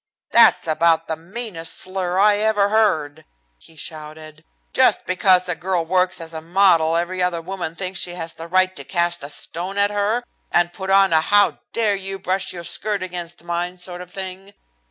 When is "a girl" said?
5.47-5.85